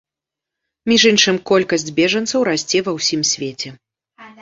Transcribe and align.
Між 0.91 1.01
іншым, 1.11 1.35
колькасць 1.51 1.87
бежанцаў 2.01 2.39
расце 2.51 2.79
ва 2.91 2.99
ўсім 2.99 3.21
свеце. 3.37 3.79